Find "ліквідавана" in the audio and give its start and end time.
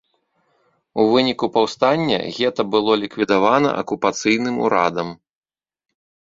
3.03-3.69